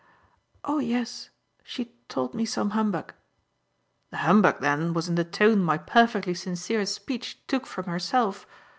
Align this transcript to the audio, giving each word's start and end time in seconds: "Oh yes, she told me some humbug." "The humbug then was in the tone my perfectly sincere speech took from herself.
"Oh 0.65 0.79
yes, 0.79 1.29
she 1.63 1.93
told 2.09 2.33
me 2.33 2.43
some 2.43 2.71
humbug." 2.71 3.13
"The 4.09 4.17
humbug 4.25 4.59
then 4.59 4.95
was 4.95 5.07
in 5.07 5.13
the 5.13 5.23
tone 5.23 5.61
my 5.63 5.77
perfectly 5.77 6.33
sincere 6.33 6.87
speech 6.87 7.45
took 7.45 7.67
from 7.67 7.85
herself. 7.85 8.47